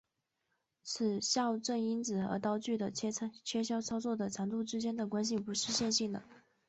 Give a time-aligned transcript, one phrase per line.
[0.81, 3.11] 此校正因子和刀具的切
[3.63, 6.23] 削操作的长度之间的关系不是线性的。